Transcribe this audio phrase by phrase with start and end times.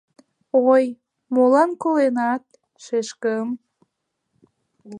[0.71, 0.85] —Ой,
[1.33, 2.43] молан коленат,
[2.83, 3.47] шешкым?..